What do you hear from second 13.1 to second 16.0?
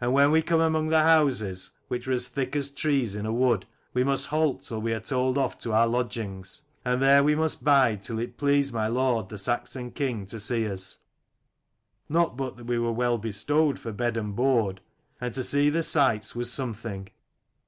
bestowed for bed and board: and to see the